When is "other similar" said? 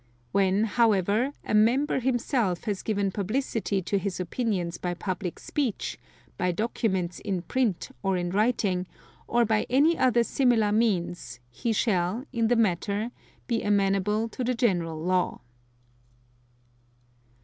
9.99-10.71